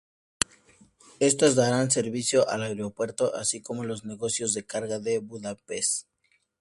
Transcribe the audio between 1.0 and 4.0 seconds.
Estas darán servicio al aeropuerto así como a